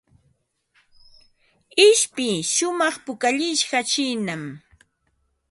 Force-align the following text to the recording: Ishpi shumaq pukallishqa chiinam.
Ishpi 1.87 2.27
shumaq 2.53 2.95
pukallishqa 3.05 3.79
chiinam. 3.89 4.43